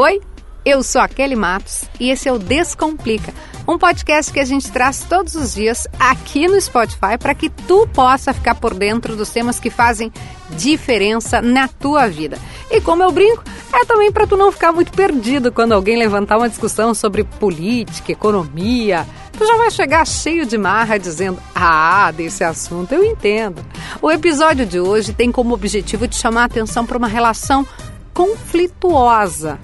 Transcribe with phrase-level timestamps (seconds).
[0.00, 0.20] Oi,
[0.64, 3.34] eu sou a Kelly Matos e esse é o Descomplica,
[3.66, 7.84] um podcast que a gente traz todos os dias aqui no Spotify para que tu
[7.88, 10.12] possa ficar por dentro dos temas que fazem
[10.50, 12.38] diferença na tua vida.
[12.70, 13.42] E como eu brinco,
[13.74, 18.12] é também para tu não ficar muito perdido quando alguém levantar uma discussão sobre política,
[18.12, 19.04] economia.
[19.36, 23.66] Tu já vai chegar cheio de marra dizendo: Ah, desse assunto eu entendo.
[24.00, 27.66] O episódio de hoje tem como objetivo de chamar a atenção para uma relação
[28.14, 29.58] conflituosa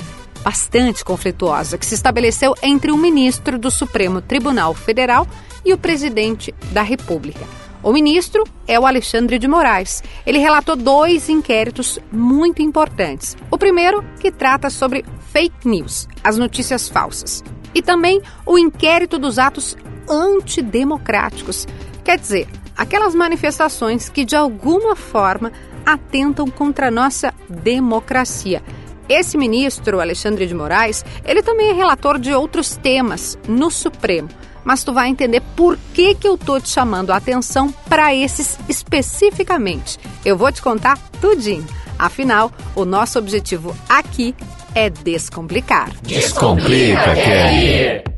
[0.45, 5.27] bastante conflituosa que se estabeleceu entre o ministro do Supremo Tribunal Federal
[5.65, 7.47] e o presidente da República.
[7.83, 10.03] O ministro é o Alexandre de Moraes.
[10.27, 13.37] Ele relatou dois inquéritos muito importantes.
[13.51, 17.43] O primeiro, que trata sobre fake news, as notícias falsas.
[17.75, 19.77] E também o inquérito dos atos
[20.09, 21.67] antidemocráticos.
[22.03, 25.53] Quer dizer, aquelas manifestações que de alguma forma
[25.85, 28.63] atentam contra a nossa democracia
[29.09, 34.29] esse ministro, Alexandre de Moraes, ele também é relator de outros temas no Supremo.
[34.65, 38.59] Mas tu vai entender por que, que eu tô te chamando a atenção para esses
[38.69, 39.99] especificamente.
[40.25, 41.67] Eu vou te contar tudinho.
[41.99, 44.35] Afinal, o nosso objetivo aqui
[44.75, 45.91] é descomplicar.
[46.03, 48.15] Descomplica, Kelly!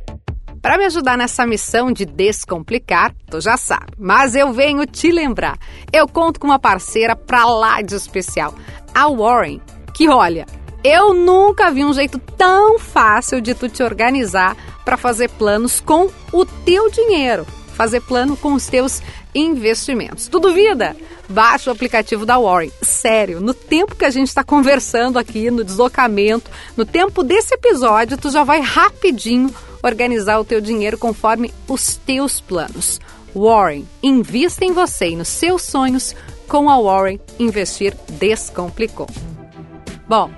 [0.62, 5.56] Para me ajudar nessa missão de descomplicar, tu já sabe, mas eu venho te lembrar.
[5.92, 8.53] Eu conto com uma parceira pra lá de especial,
[8.92, 9.60] a Warren,
[9.94, 10.44] que olha,
[10.86, 16.08] eu nunca vi um jeito tão fácil de tu te organizar para fazer planos com
[16.32, 19.02] o teu dinheiro, fazer plano com os teus
[19.34, 20.28] investimentos.
[20.28, 20.96] Tu duvida?
[21.28, 22.70] Baixa o aplicativo da Warren.
[22.82, 28.16] Sério, no tempo que a gente está conversando aqui, no deslocamento, no tempo desse episódio,
[28.16, 33.00] tu já vai rapidinho organizar o teu dinheiro conforme os teus planos.
[33.34, 36.14] Warren, invista em você e nos seus sonhos.
[36.46, 39.08] Com a Warren, investir descomplicou.
[40.08, 40.30] Bom,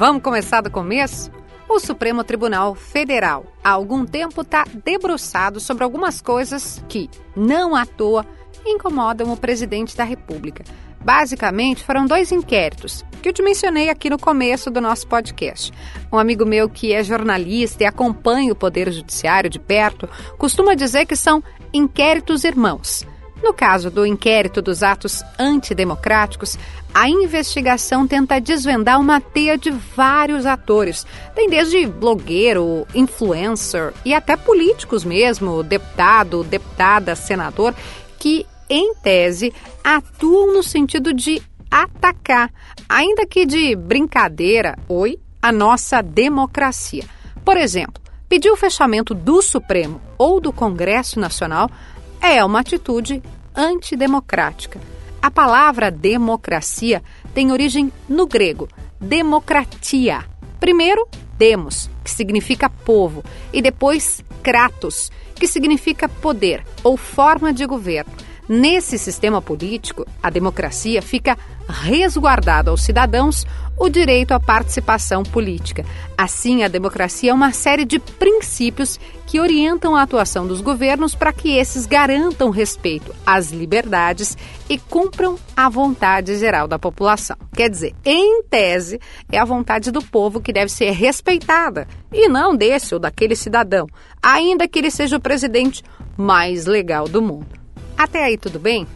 [0.00, 1.30] Vamos começar do começo?
[1.68, 7.84] O Supremo Tribunal Federal há algum tempo está debruçado sobre algumas coisas que, não à
[7.84, 8.24] toa,
[8.64, 10.64] incomodam o presidente da República.
[11.04, 15.70] Basicamente, foram dois inquéritos que eu te mencionei aqui no começo do nosso podcast.
[16.10, 20.08] Um amigo meu que é jornalista e acompanha o Poder Judiciário de perto
[20.38, 21.44] costuma dizer que são
[21.74, 23.04] inquéritos irmãos.
[23.42, 26.58] No caso do inquérito dos atos antidemocráticos,
[26.92, 31.06] a investigação tenta desvendar uma teia de vários atores.
[31.34, 37.74] Tem desde blogueiro, influencer e até políticos mesmo, deputado, deputada, senador,
[38.18, 39.52] que, em tese,
[39.82, 42.52] atuam no sentido de atacar,
[42.88, 47.04] ainda que de brincadeira, oi, a nossa democracia.
[47.44, 51.70] Por exemplo, pedir o fechamento do Supremo ou do Congresso Nacional
[52.20, 53.22] é uma atitude
[53.54, 54.80] antidemocrática.
[55.22, 57.02] A palavra democracia
[57.34, 58.68] tem origem no grego,
[59.00, 60.24] democratia.
[60.58, 68.12] Primeiro, demos, que significa povo, e depois kratos, que significa poder ou forma de governo.
[68.52, 71.38] Nesse sistema político, a democracia fica
[71.68, 73.46] resguardada aos cidadãos
[73.78, 75.84] o direito à participação política.
[76.18, 81.32] Assim, a democracia é uma série de princípios que orientam a atuação dos governos para
[81.32, 84.36] que esses garantam respeito às liberdades
[84.68, 87.36] e cumpram a vontade geral da população.
[87.54, 89.00] Quer dizer, em tese,
[89.30, 93.86] é a vontade do povo que deve ser respeitada e não desse ou daquele cidadão,
[94.20, 95.84] ainda que ele seja o presidente
[96.16, 97.59] mais legal do mundo.
[98.00, 98.86] Até aí tudo bem?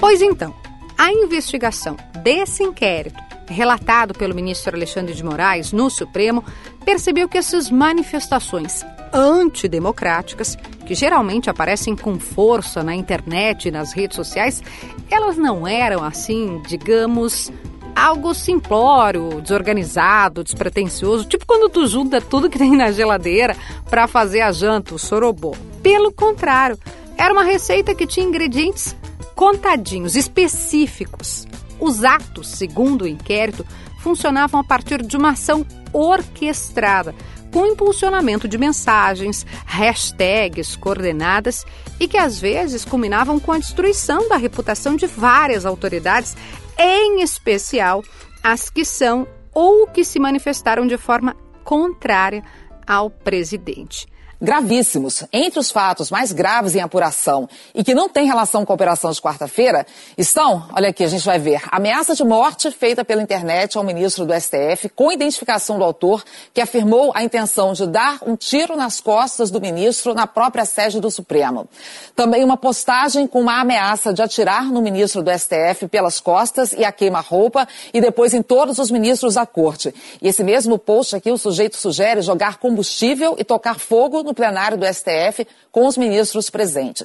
[0.00, 0.54] Pois então,
[0.96, 6.42] a investigação desse inquérito, relatado pelo ministro Alexandre de Moraes no Supremo,
[6.82, 14.16] percebeu que essas manifestações antidemocráticas, que geralmente aparecem com força na internet e nas redes
[14.16, 14.62] sociais,
[15.10, 17.52] elas não eram assim, digamos,
[17.94, 23.54] algo simplório, desorganizado, despretensioso, tipo quando tu junta tudo que tem na geladeira
[23.90, 25.54] para fazer a janta, o sorobô.
[25.82, 26.78] Pelo contrário,
[27.18, 28.96] era uma receita que tinha ingredientes
[29.34, 31.46] contadinhos, específicos.
[31.80, 33.66] Os atos, segundo o inquérito,
[33.98, 37.14] funcionavam a partir de uma ação orquestrada,
[37.52, 41.66] com impulsionamento de mensagens, hashtags coordenadas
[41.98, 46.36] e que às vezes culminavam com a destruição da reputação de várias autoridades,
[46.78, 48.04] em especial
[48.42, 52.44] as que são ou que se manifestaram de forma contrária
[52.86, 54.06] ao presidente.
[54.40, 55.24] Gravíssimos.
[55.32, 59.10] Entre os fatos mais graves em apuração e que não têm relação com a operação
[59.10, 59.86] de quarta-feira
[60.16, 64.24] estão, olha aqui, a gente vai ver, ameaça de morte feita pela internet ao ministro
[64.24, 66.24] do STF com identificação do autor
[66.54, 71.00] que afirmou a intenção de dar um tiro nas costas do ministro na própria sede
[71.00, 71.68] do Supremo.
[72.14, 76.84] Também uma postagem com uma ameaça de atirar no ministro do STF pelas costas e
[76.84, 79.92] a queima-roupa e depois em todos os ministros da corte.
[80.22, 84.76] E esse mesmo post aqui, o sujeito sugere jogar combustível e tocar fogo no plenário
[84.76, 87.02] do STF com os ministros presentes.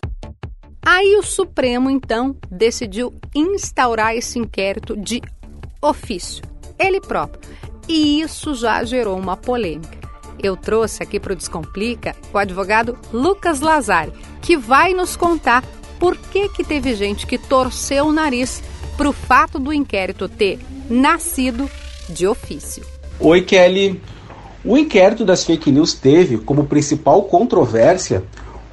[0.85, 5.21] Aí o Supremo, então, decidiu instaurar esse inquérito de
[5.81, 6.43] ofício,
[6.77, 7.41] ele próprio.
[7.87, 10.03] E isso já gerou uma polêmica.
[10.41, 14.11] Eu trouxe aqui para o Descomplica o advogado Lucas Lazari,
[14.41, 15.63] que vai nos contar
[15.99, 18.61] por que, que teve gente que torceu o nariz
[18.97, 20.59] para o fato do inquérito ter
[20.89, 21.69] nascido
[22.09, 22.85] de ofício.
[23.21, 24.01] Oi, Kelly.
[24.65, 28.24] O inquérito das fake news teve como principal controvérsia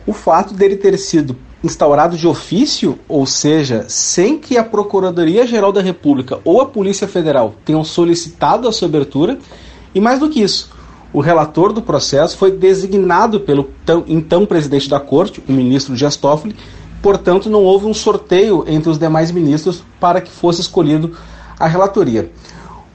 [0.07, 5.83] o fato dele ter sido instaurado de ofício, ou seja, sem que a Procuradoria-Geral da
[5.83, 9.37] República ou a Polícia Federal tenham solicitado a sua abertura,
[9.93, 10.71] e mais do que isso,
[11.13, 13.71] o relator do processo foi designado pelo
[14.07, 16.55] então presidente da corte, o ministro Dias Toffoli,
[17.03, 21.17] portanto não houve um sorteio entre os demais ministros para que fosse escolhido
[21.59, 22.31] a relatoria.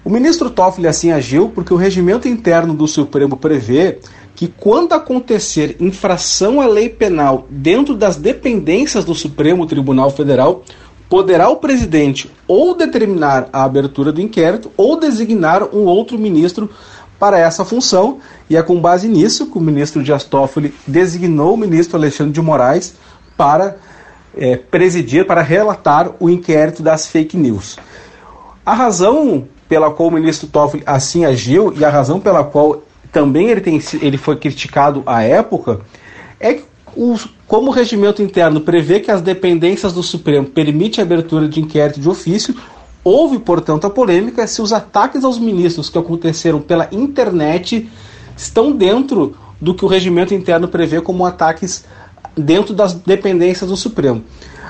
[0.06, 3.98] O ministro Toffoli assim agiu porque o regimento interno do Supremo prevê
[4.36, 10.62] que quando acontecer infração à lei penal dentro das dependências do Supremo Tribunal Federal,
[11.10, 16.70] poderá o presidente ou determinar a abertura do inquérito ou designar um outro ministro
[17.18, 21.58] para essa função, e é com base nisso que o ministro Dias Toffoli designou o
[21.58, 22.94] ministro Alexandre de Moraes
[23.36, 23.78] para
[24.38, 27.78] é, presidir, para relatar o inquérito das fake news.
[28.64, 33.50] A razão pela qual o ministro Toffoli assim agiu e a razão pela qual também
[33.50, 35.82] ele, tem, ele foi criticado à época
[36.40, 36.64] é que
[36.96, 37.18] o,
[37.48, 42.00] como o regimento interno prevê que as dependências do Supremo permitem a abertura de inquérito
[42.00, 42.56] de ofício,
[43.04, 47.90] houve, portanto, a polêmica se os ataques aos ministros que aconteceram pela internet
[48.36, 51.86] estão dentro do que o regimento interno prevê como ataques
[52.36, 54.24] dentro das dependências do Supremo.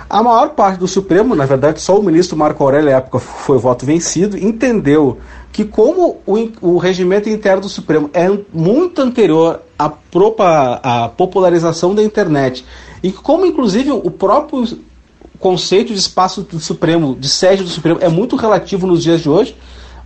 [0.10, 3.58] A maior parte do Supremo, na verdade, só o ministro Marco Aurélio, à época, foi
[3.58, 5.18] voto vencido, entendeu
[5.52, 11.96] que, como o, o regimento interno do Supremo é muito anterior à, propa, à popularização
[11.96, 12.64] da internet,
[13.02, 14.78] e como, inclusive, o próprio
[15.40, 19.30] conceito de espaço do Supremo, de sede do Supremo, é muito relativo nos dias de
[19.30, 19.56] hoje,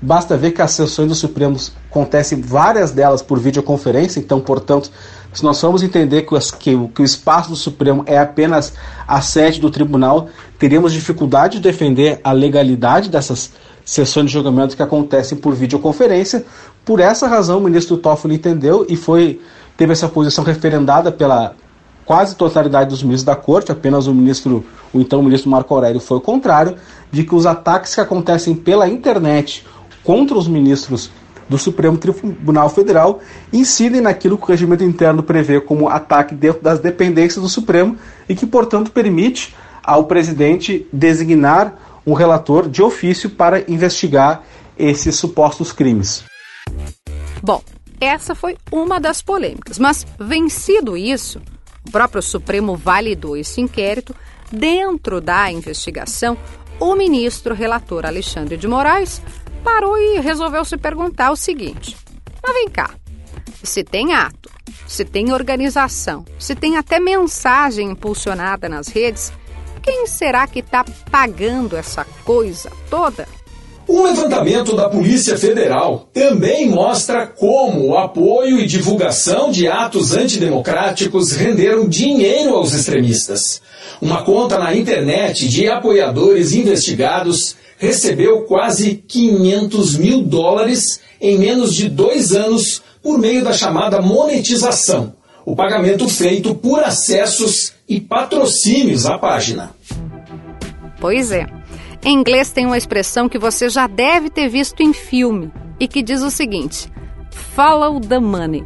[0.01, 1.57] basta ver que as sessões do Supremo
[1.89, 4.89] acontecem várias delas por videoconferência, então, portanto,
[5.33, 8.73] se nós formos entender que, que, que, o espaço do Supremo é apenas
[9.07, 10.27] a sede do tribunal,
[10.57, 13.51] teríamos dificuldade de defender a legalidade dessas
[13.85, 16.45] sessões de julgamento que acontecem por videoconferência.
[16.83, 19.39] Por essa razão, o ministro Toffoli entendeu e foi
[19.77, 21.55] teve essa posição referendada pela
[22.03, 26.17] quase totalidade dos ministros da corte, apenas o ministro, o então ministro Marco Aurélio foi
[26.17, 26.75] o contrário,
[27.11, 29.65] de que os ataques que acontecem pela internet
[30.03, 31.11] contra os ministros
[31.49, 33.19] do Supremo Tribunal Federal
[33.51, 37.97] incidem naquilo que o regimento interno prevê como ataque dentro das dependências do Supremo
[38.29, 44.43] e que, portanto, permite ao presidente designar um relator de ofício para investigar
[44.77, 46.23] esses supostos crimes.
[47.41, 47.61] Bom,
[47.99, 51.41] essa foi uma das polêmicas, mas vencido isso,
[51.85, 54.15] o próprio Supremo validou esse inquérito.
[54.51, 56.37] Dentro da investigação,
[56.79, 59.21] o ministro relator Alexandre de Moraes
[59.63, 61.95] parou e resolveu se perguntar o seguinte:
[62.43, 62.91] mas vem cá,
[63.63, 64.49] se tem ato,
[64.87, 69.31] se tem organização, se tem até mensagem impulsionada nas redes,
[69.81, 73.27] quem será que está pagando essa coisa toda?
[73.87, 81.31] Um levantamento da Polícia Federal também mostra como o apoio e divulgação de atos antidemocráticos
[81.31, 83.59] renderam dinheiro aos extremistas.
[83.99, 91.89] Uma conta na internet de apoiadores investigados recebeu quase 500 mil dólares em menos de
[91.89, 99.17] dois anos por meio da chamada monetização, o pagamento feito por acessos e patrocínios à
[99.17, 99.71] página.
[100.99, 101.47] Pois é.
[102.03, 106.03] Em inglês tem uma expressão que você já deve ter visto em filme e que
[106.03, 106.89] diz o seguinte:
[107.55, 108.65] Follow the money.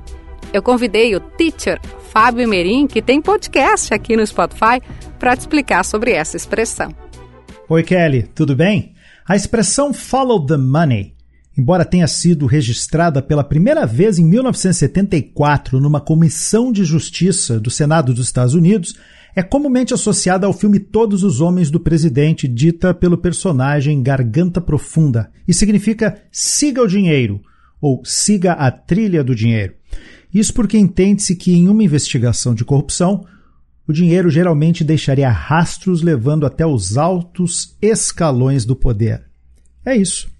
[0.51, 1.79] Eu convidei o teacher
[2.11, 4.81] Fábio Merim, que tem podcast aqui no Spotify,
[5.17, 6.93] para te explicar sobre essa expressão.
[7.69, 8.93] Oi, Kelly, tudo bem?
[9.25, 11.13] A expressão follow the money,
[11.57, 18.13] embora tenha sido registrada pela primeira vez em 1974 numa comissão de justiça do Senado
[18.13, 18.95] dos Estados Unidos,
[19.33, 25.31] é comumente associada ao filme Todos os Homens do Presidente, dita pelo personagem Garganta Profunda,
[25.47, 27.41] e significa siga o dinheiro
[27.81, 29.73] ou siga a trilha do dinheiro.
[30.33, 33.25] Isso porque entende-se que em uma investigação de corrupção,
[33.87, 39.23] o dinheiro geralmente deixaria rastros levando até os altos escalões do poder.
[39.85, 40.31] É isso.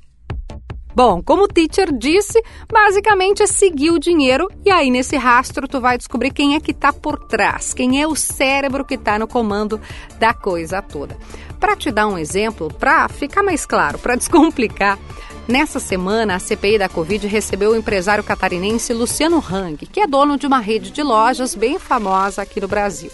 [0.95, 2.39] Bom, como o teacher disse,
[2.71, 6.69] basicamente é seguir o dinheiro e aí nesse rastro tu vai descobrir quem é que
[6.69, 9.81] está por trás, quem é o cérebro que está no comando
[10.19, 11.17] da coisa toda.
[11.59, 14.99] Para te dar um exemplo, para ficar mais claro, para descomplicar,
[15.45, 20.37] Nessa semana, a CPI da Covid recebeu o empresário catarinense Luciano Hang, que é dono
[20.37, 23.11] de uma rede de lojas bem famosa aqui no Brasil.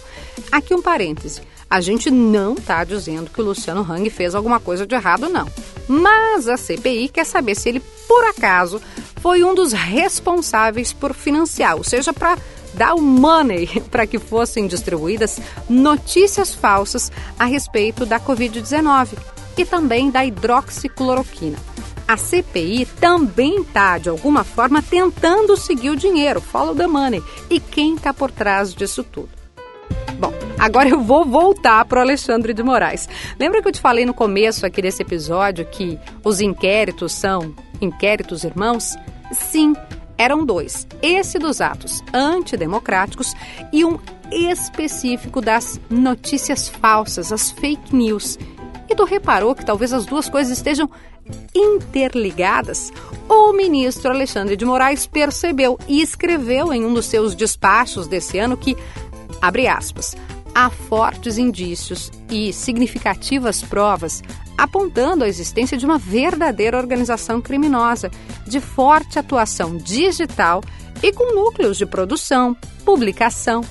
[0.52, 1.42] Aqui um parêntese.
[1.68, 5.48] A gente não está dizendo que o Luciano Hang fez alguma coisa de errado, não.
[5.88, 8.80] Mas a CPI quer saber se ele, por acaso,
[9.20, 12.38] foi um dos responsáveis por financiar, ou seja, para
[12.74, 19.18] dar o money para que fossem distribuídas notícias falsas a respeito da Covid-19
[19.58, 21.58] e também da hidroxicloroquina.
[22.10, 27.22] A CPI também está, de alguma forma, tentando seguir o dinheiro, follow the money.
[27.48, 29.28] E quem está por trás disso tudo?
[30.18, 33.08] Bom, agora eu vou voltar para o Alexandre de Moraes.
[33.38, 38.42] Lembra que eu te falei no começo aqui desse episódio que os inquéritos são inquéritos
[38.42, 38.96] irmãos?
[39.30, 39.76] Sim,
[40.18, 40.88] eram dois.
[41.00, 43.34] Esse dos atos antidemocráticos
[43.72, 44.00] e um
[44.32, 48.36] específico das notícias falsas, as fake news.
[48.90, 50.90] E tu reparou que talvez as duas coisas estejam
[51.54, 52.92] interligadas,
[53.28, 58.56] o ministro Alexandre de Moraes percebeu e escreveu em um dos seus despachos desse ano
[58.56, 58.76] que,
[59.40, 60.16] abre aspas,
[60.52, 64.22] há fortes indícios e significativas provas
[64.58, 68.10] apontando a existência de uma verdadeira organização criminosa
[68.46, 70.62] de forte atuação digital
[71.02, 72.54] e com núcleos de produção,
[72.84, 73.62] publicação,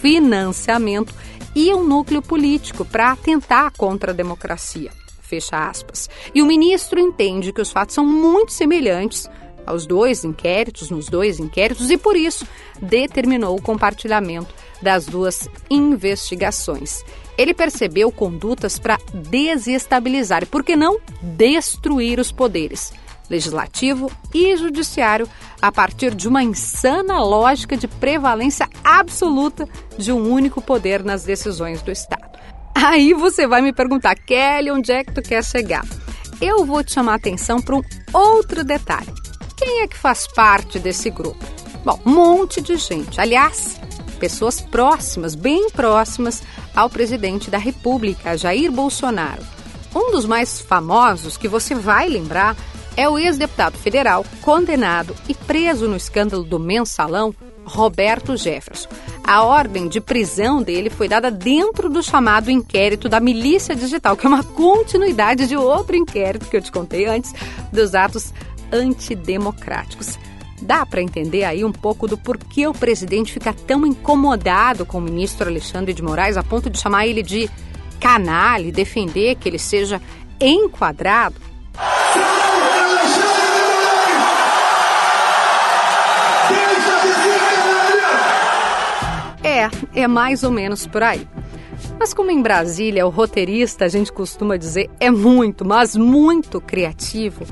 [0.00, 1.12] financiamento
[1.54, 4.90] e um núcleo político para atentar contra a democracia.
[5.20, 6.08] Fecha aspas.
[6.34, 9.28] E o ministro entende que os fatos são muito semelhantes
[9.66, 12.46] aos dois inquéritos, nos dois inquéritos, e por isso
[12.80, 17.04] determinou o compartilhamento das duas investigações.
[17.36, 22.92] Ele percebeu condutas para desestabilizar e, por que não, destruir os poderes
[23.28, 25.28] legislativo e judiciário
[25.60, 31.82] a partir de uma insana lógica de prevalência absoluta de um único poder nas decisões
[31.82, 32.38] do Estado.
[32.74, 35.84] Aí você vai me perguntar, Kelly, onde é que tu quer chegar?
[36.40, 37.82] Eu vou te chamar a atenção para um
[38.12, 39.12] outro detalhe.
[39.56, 41.44] Quem é que faz parte desse grupo?
[41.84, 43.20] Bom, um monte de gente.
[43.20, 43.80] Aliás,
[44.20, 46.42] pessoas próximas, bem próximas
[46.74, 49.42] ao presidente da República, Jair Bolsonaro.
[49.94, 52.56] Um dos mais famosos que você vai lembrar
[52.98, 57.32] é o ex-deputado federal condenado e preso no escândalo do mensalão,
[57.64, 58.88] Roberto Jefferson.
[59.22, 64.26] A ordem de prisão dele foi dada dentro do chamado inquérito da Milícia Digital, que
[64.26, 67.32] é uma continuidade de outro inquérito que eu te contei antes,
[67.72, 68.34] dos atos
[68.72, 70.18] antidemocráticos.
[70.60, 75.02] Dá para entender aí um pouco do porquê o presidente fica tão incomodado com o
[75.02, 77.48] ministro Alexandre de Moraes a ponto de chamar ele de
[78.00, 80.02] canalha e defender que ele seja
[80.40, 81.47] enquadrado?
[89.94, 91.26] É, mais ou menos por aí.
[91.98, 97.44] Mas como em Brasília o roteirista, a gente costuma dizer, é muito, mas muito criativo,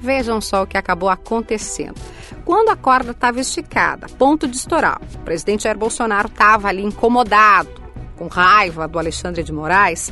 [0.00, 2.00] vejam só o que acabou acontecendo.
[2.44, 7.68] Quando a corda estava esticada, ponto de estourar, o presidente Jair Bolsonaro estava ali incomodado,
[8.16, 10.10] com raiva do Alexandre de Moraes,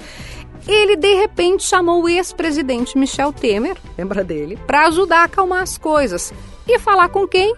[0.67, 5.79] ele de repente chamou o ex-presidente Michel Temer, lembra dele, para ajudar a acalmar as
[5.79, 6.33] coisas.
[6.67, 7.55] E falar com quem?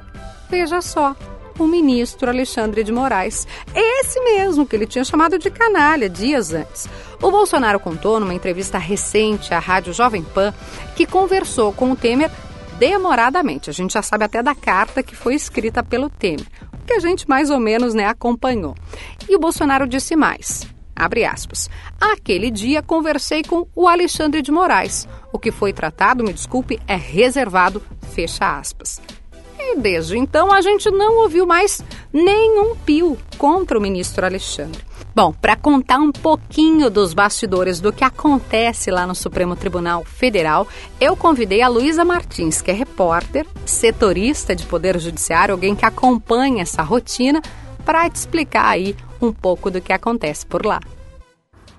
[0.50, 1.17] Veja só,
[1.59, 3.47] o ministro Alexandre de Moraes.
[3.75, 6.88] Esse mesmo que ele tinha chamado de canalha dias antes.
[7.21, 10.55] O Bolsonaro contou numa entrevista recente à Rádio Jovem Pan
[10.95, 12.31] que conversou com o Temer
[12.79, 13.69] demoradamente.
[13.69, 17.00] A gente já sabe até da carta que foi escrita pelo Temer, o que a
[17.00, 18.75] gente mais ou menos né, acompanhou.
[19.29, 20.67] E o Bolsonaro disse mais.
[20.95, 21.71] Abre aspas.
[22.00, 25.09] Aquele dia conversei com o Alexandre de Moraes.
[25.33, 27.81] O que foi tratado, me desculpe, é reservado.
[28.12, 29.00] Fecha aspas.
[29.71, 34.83] E desde então a gente não ouviu mais nenhum pio contra o ministro Alexandre.
[35.15, 40.67] Bom, para contar um pouquinho dos bastidores do que acontece lá no Supremo Tribunal Federal,
[40.99, 46.63] eu convidei a Luísa Martins, que é repórter, setorista de Poder Judiciário, alguém que acompanha
[46.63, 47.43] essa rotina,
[47.85, 50.81] para te explicar aí um pouco do que acontece por lá.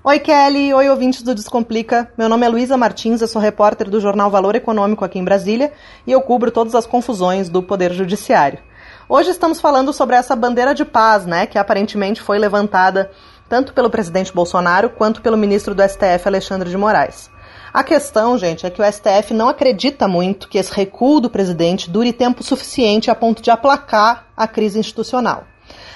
[0.02, 0.72] Oi, Kelly.
[0.72, 2.10] Oi, ouvintes do Descomplica.
[2.16, 5.74] Meu nome é Luísa Martins, eu sou repórter do jornal Valor Econômico aqui em Brasília
[6.06, 8.60] e eu cubro todas as confusões do Poder Judiciário.
[9.06, 13.10] Hoje estamos falando sobre essa bandeira de paz, né, que aparentemente foi levantada
[13.46, 17.30] tanto pelo presidente Bolsonaro quanto pelo ministro do STF, Alexandre de Moraes.
[17.70, 21.90] A questão, gente, é que o STF não acredita muito que esse recuo do presidente
[21.90, 25.44] dure tempo suficiente a ponto de aplacar a crise institucional.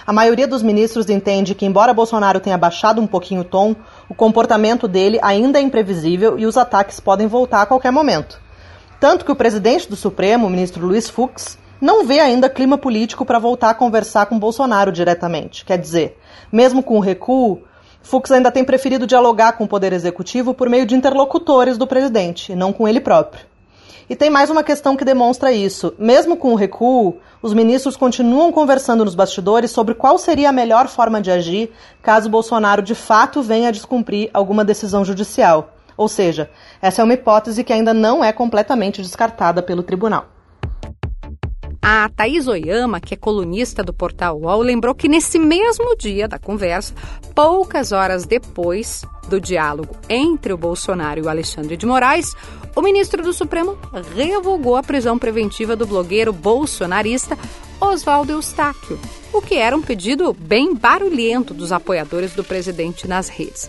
[0.06, 3.75] A maioria dos ministros entende que, embora Bolsonaro tenha baixado um pouquinho o tom,
[4.06, 8.38] o comportamento dele ainda é imprevisível e os ataques podem voltar a qualquer momento.
[9.00, 13.25] Tanto que o presidente do Supremo, o ministro Luiz Fux, não vê ainda clima político
[13.25, 15.64] para voltar a conversar com Bolsonaro diretamente.
[15.64, 16.18] Quer dizer,
[16.52, 17.62] mesmo com o recuo,
[18.02, 22.52] Fux ainda tem preferido dialogar com o Poder Executivo por meio de interlocutores do presidente,
[22.52, 23.53] e não com ele próprio.
[24.09, 25.95] E tem mais uma questão que demonstra isso.
[25.99, 30.88] Mesmo com o recuo, os ministros continuam conversando nos bastidores sobre qual seria a melhor
[30.88, 31.73] forma de agir
[32.03, 35.75] caso Bolsonaro de fato venha a descumprir alguma decisão judicial.
[35.97, 36.50] Ou seja,
[36.83, 40.26] essa é uma hipótese que ainda não é completamente descartada pelo tribunal.
[41.87, 46.38] A Thaís Oyama, que é colunista do portal UOL, lembrou que nesse mesmo dia da
[46.38, 46.95] conversa,
[47.35, 52.35] poucas horas depois do diálogo entre o Bolsonaro e o Alexandre de Moraes,
[52.75, 53.78] o ministro do Supremo
[54.14, 57.38] revogou a prisão preventiva do blogueiro bolsonarista
[57.81, 58.99] Oswaldo Eustáquio,
[59.33, 63.69] o que era um pedido bem barulhento dos apoiadores do presidente nas redes.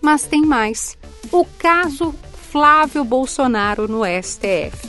[0.00, 0.96] Mas tem mais:
[1.32, 2.14] o caso
[2.50, 4.88] Flávio Bolsonaro no STF.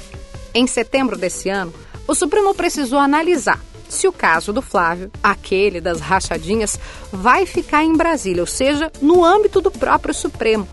[0.54, 1.74] Em setembro desse ano,
[2.08, 6.80] o Supremo precisou analisar se o caso do Flávio, aquele das rachadinhas,
[7.12, 10.68] vai ficar em Brasília, ou seja, no âmbito do próprio Supremo,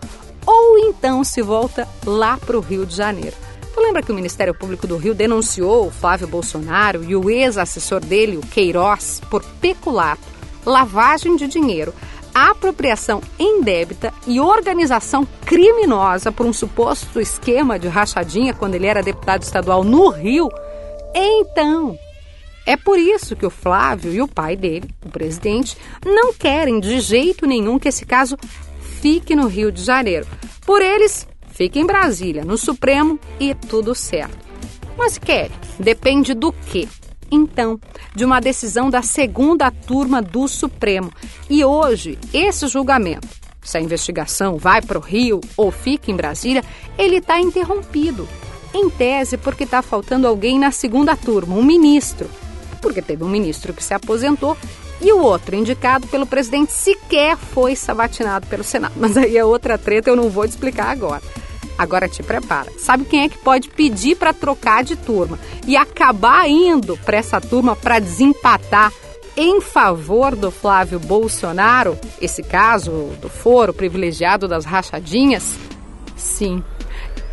[0.45, 3.35] ou então se volta lá para o Rio de Janeiro.
[3.73, 7.99] Tu lembra que o Ministério Público do Rio denunciou o Flávio Bolsonaro e o ex-assessor
[7.99, 10.21] dele, o Queiroz, por peculato,
[10.63, 11.93] lavagem de dinheiro,
[12.33, 19.41] apropriação indébita e organização criminosa por um suposto esquema de rachadinha quando ele era deputado
[19.41, 20.49] estadual no Rio?
[21.15, 21.97] Então,
[22.65, 26.99] é por isso que o Flávio e o pai dele, o presidente, não querem de
[26.99, 28.37] jeito nenhum que esse caso
[29.03, 30.25] fique no Rio de Janeiro.
[30.65, 34.37] Por eles, fique em Brasília, no Supremo e tudo certo.
[34.97, 36.87] Mas querem, depende do quê?
[37.29, 37.77] Então,
[38.15, 41.11] de uma decisão da segunda turma do Supremo.
[41.49, 43.27] E hoje, esse julgamento,
[43.61, 46.63] se a investigação vai para o Rio ou fica em Brasília,
[46.97, 48.25] ele está interrompido
[48.73, 52.29] em tese porque está faltando alguém na segunda turma, um ministro.
[52.81, 54.55] Porque teve um ministro que se aposentou
[55.03, 58.93] e o outro, indicado pelo presidente, sequer foi sabatinado pelo Senado.
[58.95, 61.21] Mas aí é outra treta, eu não vou te explicar agora.
[61.77, 62.71] Agora te prepara.
[62.77, 67.41] Sabe quem é que pode pedir para trocar de turma e acabar indo para essa
[67.41, 68.93] turma para desempatar
[69.35, 71.97] em favor do Flávio Bolsonaro?
[72.21, 75.57] Esse caso do foro privilegiado das rachadinhas?
[76.15, 76.63] Sim,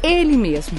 [0.02, 0.78] ele mesmo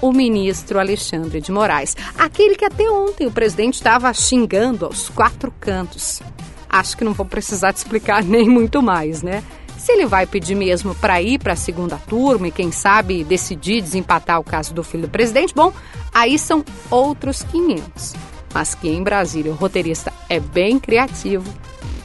[0.00, 5.52] o ministro Alexandre de Moraes, aquele que até ontem o presidente estava xingando aos quatro
[5.60, 6.20] cantos.
[6.68, 9.42] Acho que não vou precisar te explicar nem muito mais, né?
[9.76, 13.80] Se ele vai pedir mesmo para ir para a segunda turma e, quem sabe, decidir
[13.80, 15.72] desempatar o caso do filho do presidente, bom,
[16.12, 18.14] aí são outros 500.
[18.52, 21.50] Mas que em Brasília o roteirista é bem criativo.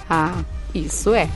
[0.09, 0.41] Ah,
[0.73, 1.27] isso é.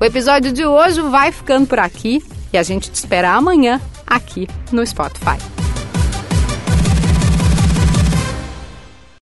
[0.00, 4.48] O episódio de hoje vai ficando por aqui e a gente te espera amanhã aqui
[4.72, 5.53] no Spotify.